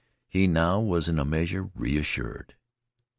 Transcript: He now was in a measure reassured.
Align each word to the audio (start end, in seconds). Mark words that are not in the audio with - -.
He 0.27 0.47
now 0.47 0.79
was 0.79 1.07
in 1.07 1.19
a 1.19 1.25
measure 1.25 1.69
reassured. 1.75 2.55